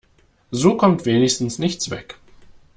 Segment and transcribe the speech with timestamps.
[0.49, 2.17] So kommt wenigstens nichts weg.